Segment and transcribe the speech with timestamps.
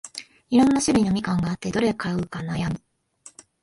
[0.49, 2.81] いろんな種類のみかんがあって、どれ買うか悩む